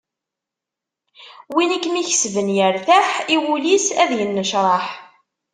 Win 1.53 1.75
i 1.77 1.79
kem-ikesben 1.83 2.49
yertaḥ, 2.57 3.07
i 3.33 3.35
wul-is 3.43 3.87
ad 4.01 4.11
yennecraḥ. 4.19 4.85